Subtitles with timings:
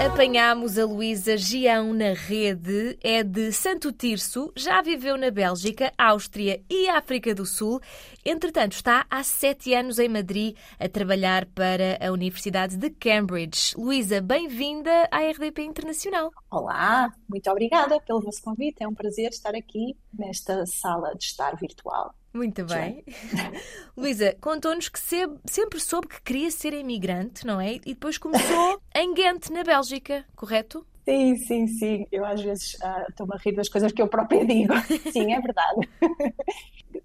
[0.00, 6.64] Apanhámos a Luísa Gião na rede, é de Santo Tirso, já viveu na Bélgica, Áustria
[6.70, 7.78] e África do Sul.
[8.24, 13.74] Entretanto, está há sete anos em Madrid a trabalhar para a Universidade de Cambridge.
[13.76, 16.30] Luísa, bem-vinda à RDP Internacional.
[16.50, 18.82] Olá, muito obrigada pelo vosso convite.
[18.82, 22.14] É um prazer estar aqui nesta sala de estar virtual.
[22.32, 23.04] Muito bem.
[23.96, 27.74] Luísa, contou-nos que se- sempre soube que queria ser imigrante, não é?
[27.74, 30.86] E depois começou em Ghent, na Bélgica, correto?
[31.04, 32.06] Sim, sim, sim.
[32.12, 34.72] Eu às vezes ah, estou-me a rir das coisas que eu própria digo.
[35.10, 35.88] Sim, é verdade.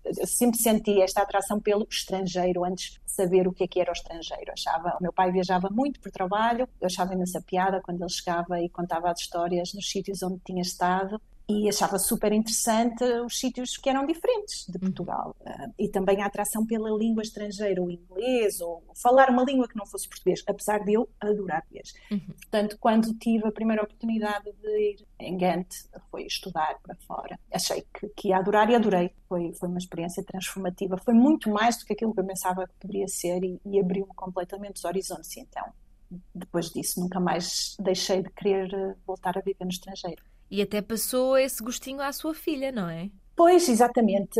[0.04, 3.90] Eu sempre senti esta atração pelo estrangeiro antes de saber o que é que era
[3.90, 4.52] o estrangeiro.
[4.52, 8.62] Achava, o meu pai viajava muito por trabalho, eu achava imensa piada quando ele chegava
[8.62, 13.78] e contava as histórias nos sítios onde tinha estado e achava super interessante os sítios
[13.78, 15.36] que eram diferentes de Portugal.
[15.46, 19.76] Ah, e também a atração pela língua estrangeira, o inglês, ou falar uma língua que
[19.76, 21.94] não fosse português, apesar de eu adorar português.
[22.26, 25.68] Portanto, quando tive a primeira oportunidade de ir em Ghent,
[26.10, 27.40] foi estudar para fora.
[27.52, 29.12] Achei que, que ia adorar e adorei.
[29.28, 30.98] Foi, foi uma experiência transformativa.
[30.98, 34.14] Foi muito mais do que aquilo que eu pensava que poderia ser e, e abriu-me
[34.16, 35.36] completamente os horizontes.
[35.36, 35.66] E então,
[36.34, 40.24] depois disso, nunca mais deixei de querer eh, voltar a viver no estrangeiro.
[40.50, 43.10] E até passou esse gostinho à sua filha, não é?
[43.36, 44.40] Pois, exatamente.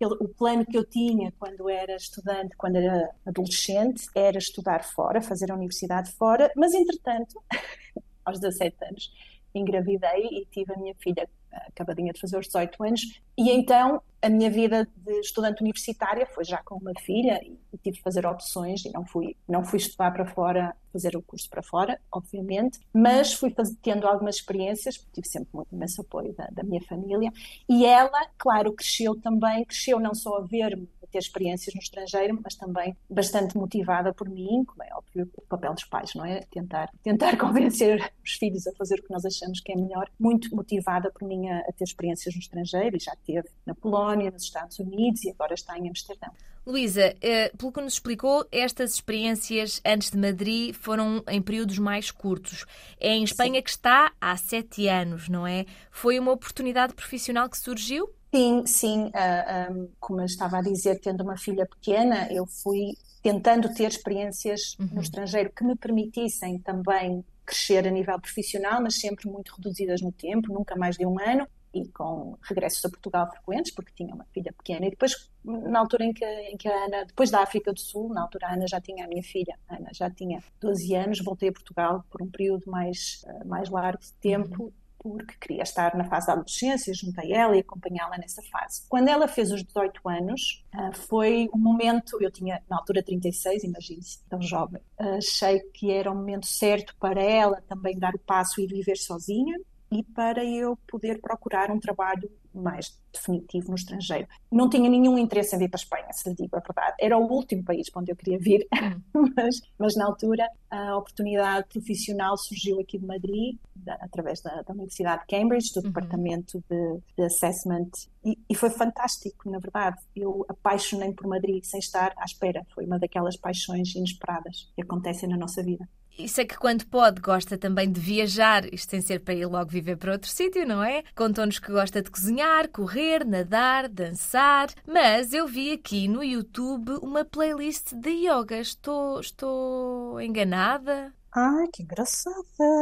[0.00, 5.22] ele- o plano que eu tinha quando era estudante, quando era adolescente, era estudar fora,
[5.22, 7.40] fazer a universidade fora, mas entretanto,
[8.24, 9.12] aos 17 anos,
[9.54, 11.28] engravidei e tive a minha filha
[11.68, 16.44] acabadinha de fazer os 18 anos, e então a minha vida de estudante universitária foi
[16.44, 20.10] já com uma filha e tive de fazer opções e não fui, não fui estudar
[20.12, 25.50] para fora, fazer o curso para fora, obviamente, mas fui tendo algumas experiências, tive sempre
[25.52, 27.32] muito imenso apoio da, da minha família,
[27.68, 32.56] e ela, claro, cresceu também, cresceu não só a ver-me, ter experiências no estrangeiro, mas
[32.56, 36.40] também bastante motivada por mim, como é óbvio, o papel dos pais, não é?
[36.50, 40.10] Tentar, tentar convencer os filhos a fazer o que nós achamos que é melhor.
[40.18, 44.30] Muito motivada por mim a, a ter experiências no estrangeiro, e já teve na Polónia,
[44.30, 46.32] nos Estados Unidos, e agora está em Amsterdão.
[46.64, 52.10] Luísa, eh, pelo que nos explicou, estas experiências antes de Madrid foram em períodos mais
[52.10, 52.64] curtos.
[53.00, 55.66] É em Espanha que está há sete anos, não é?
[55.90, 58.08] Foi uma oportunidade profissional que surgiu?
[58.32, 62.96] Sim, sim, ah, ah, como eu estava a dizer, tendo uma filha pequena, eu fui
[63.22, 69.28] tentando ter experiências no estrangeiro que me permitissem também crescer a nível profissional, mas sempre
[69.28, 73.72] muito reduzidas no tempo, nunca mais de um ano, e com regressos a Portugal frequentes,
[73.72, 74.86] porque tinha uma filha pequena.
[74.86, 78.12] E depois, na altura em que, em que a Ana, depois da África do Sul,
[78.12, 81.20] na altura a Ana já tinha a minha filha, a Ana já tinha 12 anos,
[81.20, 85.96] voltei a Portugal por um período mais, ah, mais largo de tempo, porque queria estar
[85.96, 88.82] na fase da adolescência, junto a ela e acompanhá-la nessa fase.
[88.88, 93.64] Quando ela fez os 18 anos, ah, foi um momento, eu tinha na altura 36,
[93.64, 98.60] imagine-se, tão jovem, achei que era o momento certo para ela também dar o passo
[98.60, 99.58] e viver sozinha
[99.92, 104.26] e para eu poder procurar um trabalho mais definitivo no estrangeiro.
[104.50, 106.96] Não tinha nenhum interesse em vir para a Espanha, se lhe digo a verdade.
[107.00, 108.66] Era o último país para onde eu queria vir,
[109.36, 114.74] mas, mas na altura a oportunidade profissional surgiu aqui de Madrid, da- através da, da
[114.74, 117.90] Universidade de Cambridge, do Departamento de, de Assessment,
[118.24, 119.96] e, e foi fantástico, na verdade.
[120.14, 122.66] Eu apaixonei-me por Madrid sem estar à espera.
[122.74, 125.88] Foi uma daquelas paixões inesperadas que acontecem na nossa vida.
[126.18, 129.70] Isso é que quando pode gosta também de viajar, isto sem ser para ir logo
[129.70, 131.02] viver para outro sítio, não é?
[131.16, 137.24] Contou-nos que gosta de cozinhar, correr, nadar, dançar, mas eu vi aqui no YouTube uma
[137.24, 138.58] playlist de yoga.
[138.58, 141.12] Estou, estou enganada?
[141.34, 142.36] Ai, que engraçada!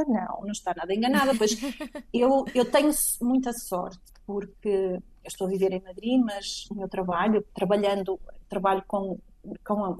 [0.08, 1.52] Não, não está nada enganada, pois
[2.12, 2.90] eu, eu tenho
[3.22, 8.82] muita sorte porque eu estou a viver em Madrid, mas o meu trabalho, trabalhando, trabalho
[8.86, 9.18] com,
[9.64, 9.96] com a,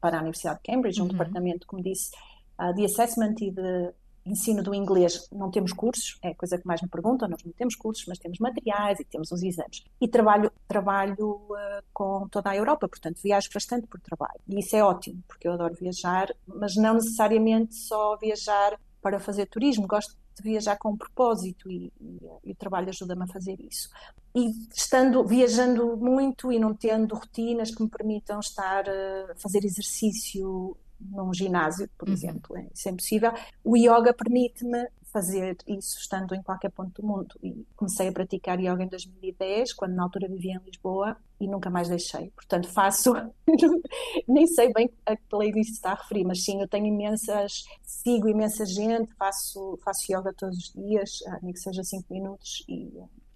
[0.00, 2.10] para a Universidade de Cambridge, um departamento, como disse,
[2.58, 3.92] ah, de assessment e de
[4.24, 5.28] ensino do inglês.
[5.32, 8.18] Não temos cursos, é a coisa que mais me perguntam, nós não temos cursos, mas
[8.18, 9.82] temos materiais e temos os exames.
[10.00, 14.40] E trabalho, trabalho ah, com toda a Europa, portanto viajo bastante por trabalho.
[14.48, 19.46] E isso é ótimo, porque eu adoro viajar, mas não necessariamente só viajar para fazer
[19.46, 23.60] turismo, gosto de viajar com um propósito e, e, e o trabalho ajuda-me a fazer
[23.60, 23.90] isso.
[24.34, 30.76] E estando, viajando muito e não tendo rotinas que me permitam estar a fazer exercício
[31.10, 33.32] num ginásio, por exemplo, é, isso é impossível.
[33.64, 37.38] O yoga permite-me fazer isso estando em qualquer ponto do mundo.
[37.42, 41.68] E comecei a praticar yoga em 2010, quando na altura vivia em Lisboa, e nunca
[41.68, 42.30] mais deixei.
[42.30, 43.12] Portanto, faço,
[44.26, 48.28] nem sei bem a que playlist está a referir, mas sim, eu tenho imensas, sigo
[48.28, 52.90] imensa gente, faço, faço yoga todos os dias, nem que seja 5 minutos, e,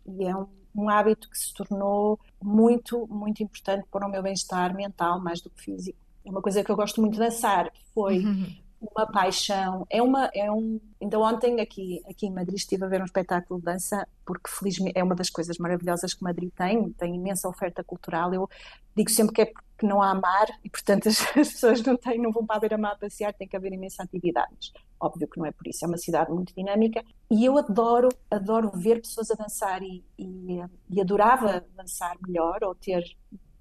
[0.06, 4.74] e é um, um hábito que se tornou muito, muito importante para o meu bem-estar
[4.74, 6.05] mental, mais do que físico.
[6.26, 7.72] É uma coisa que eu gosto muito de dançar.
[7.94, 8.52] Foi uhum.
[8.80, 9.86] uma paixão.
[9.88, 10.80] É uma, é um.
[11.00, 14.98] Ainda ontem aqui, aqui em Madrid estive a ver um espetáculo de dança, porque felizmente
[14.98, 18.34] é uma das coisas maravilhosas que Madrid tem, tem imensa oferta cultural.
[18.34, 18.50] Eu
[18.96, 22.20] digo sempre que é porque não há mar e, portanto, as, as pessoas não, têm,
[22.20, 24.72] não vão para a beira-mar passear, tem que haver imensa atividades.
[24.98, 28.70] Óbvio que não é por isso, é uma cidade muito dinâmica e eu adoro, adoro
[28.74, 30.58] ver pessoas a dançar e, e,
[30.88, 33.04] e adorava dançar melhor ou ter,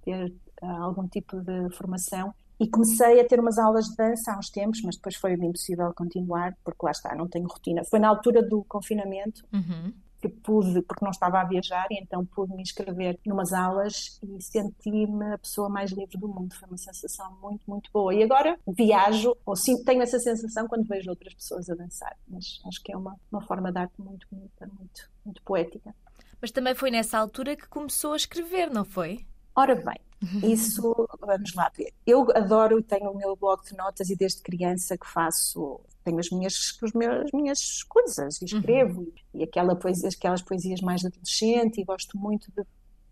[0.04, 0.34] ter
[0.64, 4.50] uh, algum tipo de formação e comecei a ter umas aulas de dança há uns
[4.50, 7.84] tempos, mas depois foi impossível continuar, porque lá está, não tenho rotina.
[7.84, 9.94] Foi na altura do confinamento uhum.
[10.22, 14.42] que pude, porque não estava a viajar, e então pude me inscrever numas aulas e
[14.42, 16.56] senti-me a pessoa mais livre do mundo.
[16.56, 18.14] Foi uma sensação muito, muito boa.
[18.14, 22.62] E agora viajo, ou sim, tenho essa sensação quando vejo outras pessoas a dançar, mas
[22.66, 25.94] acho que é uma, uma forma de arte muito bonita, muito, muito poética.
[26.42, 29.26] Mas também foi nessa altura que começou a escrever, não foi?
[29.56, 29.98] Ora bem,
[30.44, 31.94] isso, vamos lá ver.
[32.06, 36.30] Eu adoro, tenho o meu blog de notas e desde criança que faço, tenho as
[36.30, 39.02] minhas, as minhas, as minhas coisas e escrevo.
[39.02, 39.12] Uhum.
[39.34, 42.64] E aquela poesia, aquelas poesias mais adolescente e gosto muito de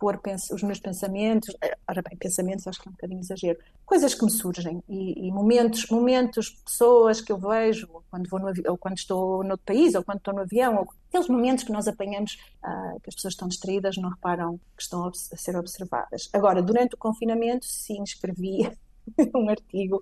[0.04, 0.20] pôr
[0.52, 4.26] os meus pensamentos, eh, ora bem, pensamentos acho que é um bocadinho exagero, coisas que
[4.26, 8.98] me surgem e, e momentos, momentos, pessoas que eu vejo quando vou no ou quando
[8.98, 12.34] estou no outro país ou quando estou no avião, ou aqueles momentos que nós apanhamos
[12.66, 16.30] uh, que as pessoas estão distraídas, não reparam que estão a ser observadas.
[16.34, 18.70] Agora, durante o confinamento, sim, escrevi
[19.34, 20.02] um artigo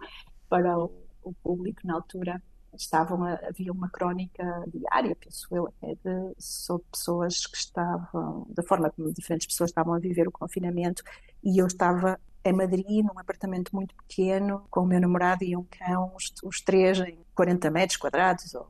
[0.49, 0.91] para o,
[1.23, 2.41] o público na altura
[2.75, 8.63] estavam a, havia uma crónica diária, penso eu, até de, sobre pessoas que estavam, da
[8.63, 11.03] forma como diferentes pessoas estavam a viver o confinamento,
[11.43, 15.63] e eu estava em Madrid, num apartamento muito pequeno, com o meu namorado e um
[15.63, 18.67] cão, os, os três em 40 metros quadrados, ou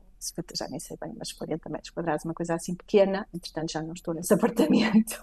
[0.54, 3.92] já nem sei bem, mas 40 metros quadrados, uma coisa assim pequena, entretanto já não
[3.92, 5.20] estou nesse apartamento,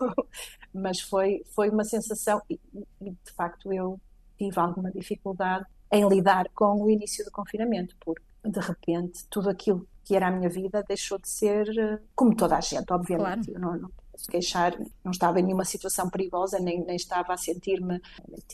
[0.73, 2.59] mas foi, foi uma sensação, e,
[3.01, 3.99] e de facto eu
[4.37, 9.87] tive alguma dificuldade em lidar com o início do confinamento, porque de repente, tudo aquilo
[10.03, 13.51] que era a minha vida deixou de ser eh, como toda a gente, obviamente.
[13.51, 13.53] Claro.
[13.53, 17.37] Eu não, não posso queixar, não estava em nenhuma situação perigosa, nem, nem estava a
[17.37, 18.01] sentir-me,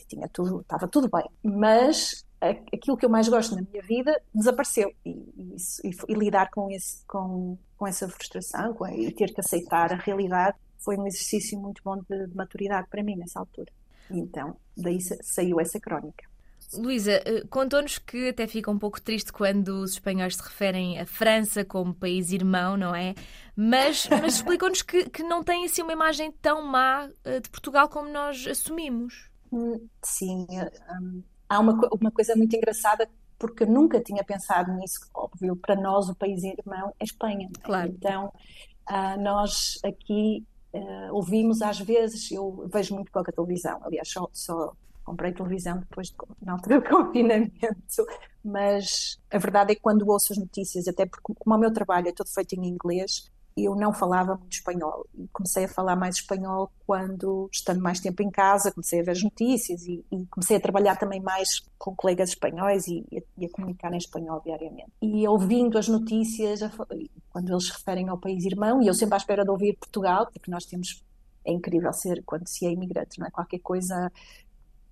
[0.08, 1.28] tinha tudo, estava tudo bem.
[1.42, 6.50] Mas aquilo que eu mais gosto na minha vida desapareceu e, e, e, e lidar
[6.50, 11.06] com, esse, com, com essa frustração com, e ter que aceitar a realidade foi um
[11.06, 13.72] exercício muito bom de, de maturidade para mim nessa altura.
[14.10, 16.28] Então, daí saiu essa crónica.
[16.74, 21.06] Luísa, eh, contou-nos que até fica um pouco triste quando os espanhóis se referem à
[21.06, 23.14] França como país irmão, não é?
[23.54, 27.88] Mas, mas explicou-nos que, que não tem assim uma imagem tão má eh, de Portugal
[27.88, 29.30] como nós assumimos.
[29.52, 30.46] Hum, sim,
[31.00, 33.08] um, há uma, uma coisa muito engraçada
[33.38, 35.00] porque nunca tinha pensado nisso.
[35.14, 37.48] Óbvio, para nós o país irmão é Espanha.
[37.58, 37.60] É?
[37.62, 37.90] Claro.
[37.90, 38.32] Então,
[38.90, 40.44] uh, nós aqui
[41.10, 44.74] ouvimos às vezes, eu vejo muito pouca televisão, aliás, só, só
[45.06, 48.06] comprei televisão depois de, na altura do confinamento,
[48.44, 52.08] mas a verdade é que quando ouço as notícias, até porque como o meu trabalho
[52.08, 56.16] é todo feito em inglês, eu não falava muito espanhol e comecei a falar mais
[56.16, 60.58] espanhol quando, estando mais tempo em casa, comecei a ver as notícias e, e comecei
[60.58, 64.92] a trabalhar também mais com colegas espanhóis e, e, a, comunicar em espanhol diariamente.
[65.00, 66.60] E ouvindo as notícias,
[67.30, 70.28] quando eles se referem ao país irmão, e eu sempre à espera de ouvir Portugal,
[70.30, 71.02] porque nós temos,
[71.42, 73.30] é incrível ser quando se é imigrante, não é?
[73.30, 74.12] Qualquer coisa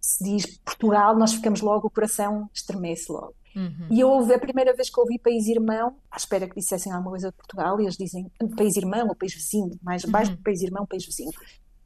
[0.05, 3.35] se diz Portugal, nós ficamos logo, o coração estremece logo.
[3.57, 3.87] Uhum.
[3.91, 7.13] E eu ouvi, a primeira vez que ouvi País Irmão, à espera que dissessem alguma
[7.13, 10.43] coisa de Portugal, e eles dizem País Irmão ou País Vizinho, mais abaixo uhum.
[10.43, 11.31] País Irmão, País Vizinho.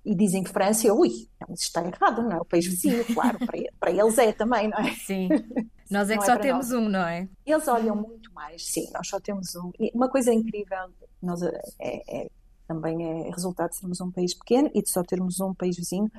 [0.05, 1.11] E dizem França, eu, ui,
[1.41, 2.41] não, isso está errado, não é?
[2.41, 4.95] O país vizinho, claro, para, para eles é também, não é?
[4.95, 5.29] Sim.
[5.91, 6.81] Nós é que só é temos nós.
[6.81, 7.29] um, não é?
[7.47, 9.71] Eles olham muito mais, sim, nós só temos um.
[9.79, 10.91] E uma coisa incrível,
[11.23, 12.31] nós é, é,
[12.67, 16.11] também é resultado de sermos um país pequeno e de só termos um país vizinho,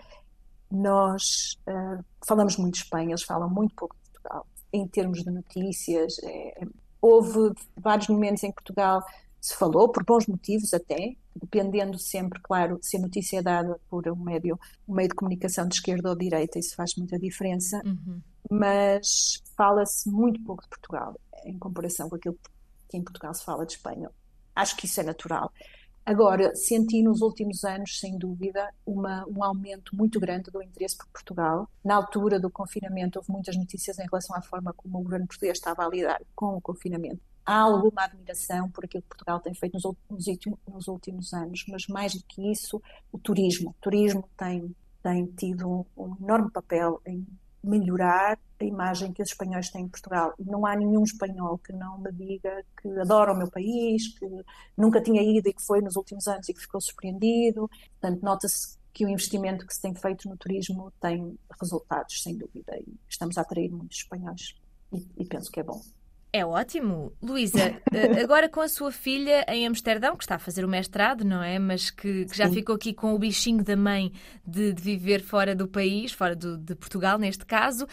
[0.72, 4.48] nós uh, falamos muito de Espanha, eles falam muito pouco de Portugal.
[4.72, 6.62] Em termos de notícias, é,
[7.02, 9.04] houve vários momentos em que Portugal
[9.42, 14.08] se falou, por bons motivos até, dependendo sempre, claro, se a notícia é dada por
[14.10, 17.82] um médio, um meio de comunicação de esquerda ou de direita, isso faz muita diferença,
[17.86, 18.22] uhum.
[18.52, 22.38] mas fala-se muito pouco de Portugal em comparação com aquilo
[22.90, 24.10] que em Portugal se fala de Espanha.
[24.56, 25.52] Acho que isso é natural.
[26.10, 31.06] Agora, senti nos últimos anos, sem dúvida, uma, um aumento muito grande do interesse por
[31.10, 31.70] Portugal.
[31.86, 35.60] Na altura do confinamento, houve muitas notícias em relação à forma como o governo português
[35.60, 37.22] estava a lidar com o confinamento.
[37.46, 39.86] Há alguma admiração por aquilo que Portugal tem feito nos,
[40.26, 43.70] últimos, nos últimos anos, mas mais do que isso, o turismo.
[43.70, 47.24] O turismo tem, tem tido um, um enorme papel em
[47.64, 50.34] melhorar a imagem que os espanhóis têm em Portugal.
[50.40, 54.26] Não há nenhum espanhol que não me diga que adora o meu país, que
[54.78, 57.70] nunca tinha ido e que foi nos últimos anos e que ficou surpreendido.
[58.00, 62.78] Portanto, nota-se que o investimento que se tem feito no turismo tem resultados, sem dúvida,
[62.78, 64.56] e estamos a atrair muitos espanhóis
[64.92, 65.80] e, e penso que é bom.
[66.32, 67.12] É ótimo.
[67.22, 71.26] Luísa, eh, agora com a sua filha em Amsterdão, que está a fazer o mestrado,
[71.26, 71.58] não é?
[71.58, 72.54] Mas que, que já Sim.
[72.56, 74.12] ficou aqui com o bichinho da mãe
[74.46, 77.88] de, de viver fora do país, fora do, de Portugal, neste caso.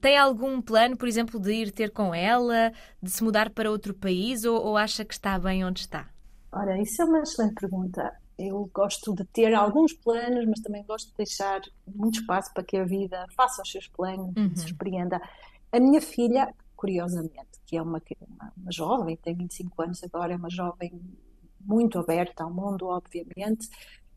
[0.00, 3.94] Tem algum plano, por exemplo, de ir ter com ela, de se mudar para outro
[3.94, 6.08] país ou, ou acha que está bem onde está?
[6.52, 8.12] Ora, isso é uma excelente pergunta.
[8.36, 12.76] Eu gosto de ter alguns planos, mas também gosto de deixar muito espaço para que
[12.78, 14.56] a vida faça os seus planos Uhum.
[14.56, 15.20] se surpreenda.
[15.72, 20.36] A minha filha, curiosamente, que é uma, uma, uma jovem, tem 25 anos agora, é
[20.36, 20.98] uma jovem
[21.60, 23.68] muito aberta ao mundo, obviamente,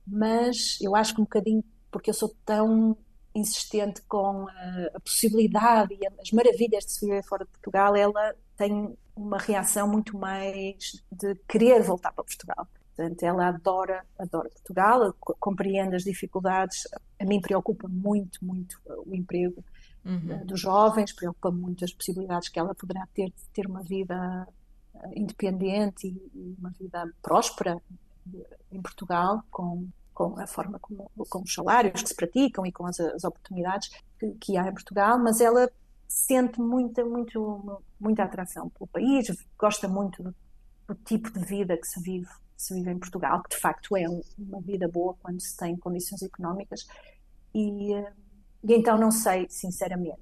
[0.08, 2.98] mas eu acho que um bocadinho porque eu sou tão
[3.36, 8.34] insistente com a, a possibilidade e as maravilhas de se viver fora de Portugal, ela
[8.56, 12.68] tem uma reação muito mais de querer voltar para Portugal.
[12.96, 16.84] Portanto, ela adora, adora Portugal, co- compreende as dificuldades.
[17.20, 19.64] A mim preocupa muito, muito o emprego
[20.06, 20.42] Uhum.
[20.42, 24.48] uh, dos jovens, preocupa muito as possibilidades que ela poderá ter de ter uma vida
[24.96, 27.82] uh, independente e uma vida próspera
[28.72, 32.86] em Portugal, com, com a forma como, com os salários que se praticam e com
[32.86, 35.70] as, as oportunidades que, que há em Portugal, mas ela
[36.08, 40.36] sente muita, muito, muita atração pelo país, gosta muito do,
[40.88, 44.08] do tipo de vida que se vive, se vive em Portugal, que de facto é
[44.10, 46.86] um- uma vida boa quando se tem condições económicas.
[47.54, 48.14] E, eh,
[48.64, 50.22] e então não sei, sinceramente,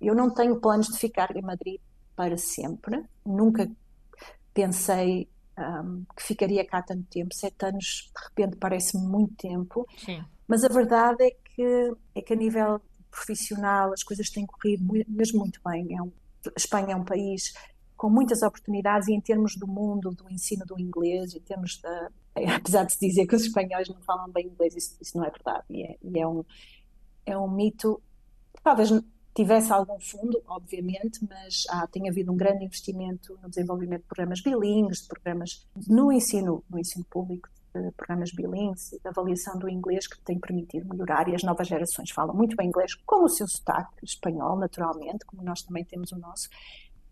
[0.00, 1.80] eu não tenho planos de ficar em Madrid
[2.16, 3.70] para sempre, nunca
[4.52, 10.22] pensei ahm, que ficaria cá tanto tempo, sete anos de repente parece-me muito tempo, Sim.
[10.48, 15.38] mas a verdade é que, é que a nível profissional as coisas têm corrido mesmo
[15.40, 15.96] muito bem.
[15.96, 16.12] É um-
[16.46, 17.52] a Espanha é um país
[17.96, 22.10] com muitas oportunidades e em termos do mundo, do ensino do inglês, em termos da...
[22.60, 25.30] Apesar de se dizer que os espanhóis não falam bem inglês, isso, isso não é
[25.30, 25.64] verdade.
[25.70, 26.44] E é, e é um,
[27.26, 28.00] é um mito.
[28.62, 28.90] Talvez
[29.34, 34.40] tivesse algum fundo, obviamente, mas há, tem havido um grande investimento no desenvolvimento de programas
[34.40, 40.06] bilíngues, de programas no ensino, no ensino público, de programas bilíngues, de avaliação do inglês
[40.06, 43.48] que tem permitido melhorar e as novas gerações falam muito bem inglês, com o seu
[43.48, 46.48] sotaque espanhol, naturalmente, como nós também temos o nosso,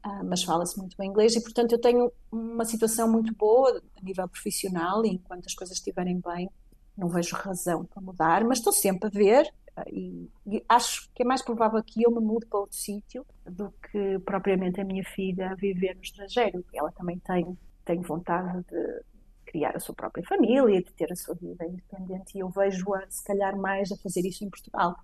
[0.04, 4.04] ah, mas fala-se muito bem inglês e, portanto, eu tenho uma situação muito boa a
[4.04, 6.48] nível profissional e enquanto as coisas estiverem bem,
[6.96, 10.28] não vejo razão para mudar, mas estou sempre a ver ah, e,
[10.68, 14.80] acho que é mais provável que eu me mude para outro sítio do que propriamente
[14.80, 16.64] a minha filha viver no estrangeiro.
[16.74, 19.02] Ela também tem, tem vontade de
[19.46, 23.24] criar a sua própria família, de ter a sua vida independente e eu vejo-a, se
[23.24, 24.94] calhar, mais a fazer isso em Portugal.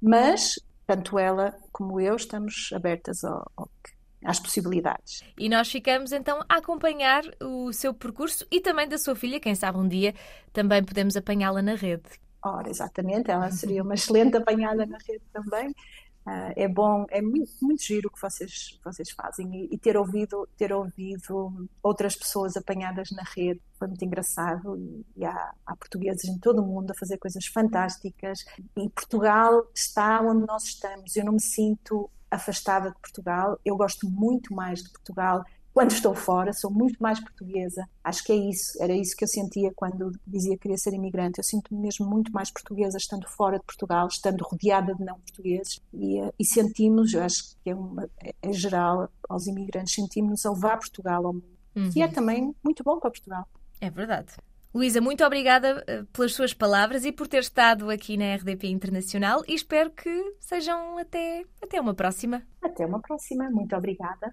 [0.00, 0.54] Mas,
[0.86, 5.22] tanto ela como eu estamos abertas ao, ao que- às possibilidades.
[5.38, 9.38] E nós ficamos então a acompanhar o seu percurso e também da sua filha.
[9.38, 10.14] Quem sabe um dia
[10.52, 12.23] também podemos apanhá-la na rede.
[12.44, 15.74] Ora, exatamente, ela seria uma excelente apanhada na rede também.
[16.26, 19.96] Ah, é bom, é muito, muito giro o que vocês, vocês fazem e, e ter
[19.96, 25.76] ouvido, ter ouvido outras pessoas apanhadas na rede foi muito engraçado e, e há, há
[25.76, 28.38] portugueses em todo o mundo a fazer coisas fantásticas
[28.76, 31.14] e Portugal está onde nós estamos.
[31.14, 35.44] Eu não me sinto afastada de Portugal, eu gosto muito mais de Portugal
[35.74, 37.84] quando estou fora, sou muito mais portuguesa.
[38.02, 41.38] Acho que é isso, era isso que eu sentia quando dizia que queria ser imigrante.
[41.38, 45.80] Eu sinto-me mesmo muito mais portuguesa estando fora de Portugal, estando rodeada de não portugueses.
[45.92, 50.46] E, eh, e sentimos, eu acho que é, uma, é, é geral aos imigrantes, sentimos-nos
[50.46, 51.54] a levar Portugal ao mundo.
[51.96, 53.44] E é também muito bom para Portugal.
[53.80, 54.28] É verdade.
[54.72, 59.42] Luísa, muito obrigada eh, pelas suas palavras e por ter estado aqui na RDP Internacional
[59.48, 62.42] e espero que sejam até, até uma próxima.
[62.62, 63.50] Até uma próxima.
[63.50, 64.32] Muito obrigada.